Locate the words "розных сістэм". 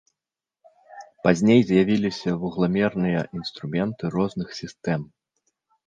4.21-5.01